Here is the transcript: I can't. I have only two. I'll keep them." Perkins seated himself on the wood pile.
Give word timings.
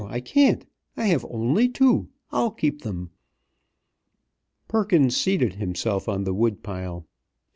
I 0.09 0.19
can't. 0.19 0.65
I 0.97 1.05
have 1.05 1.23
only 1.29 1.69
two. 1.69 2.09
I'll 2.31 2.49
keep 2.49 2.81
them." 2.81 3.11
Perkins 4.67 5.15
seated 5.15 5.53
himself 5.57 6.09
on 6.09 6.23
the 6.23 6.33
wood 6.33 6.63
pile. 6.63 7.05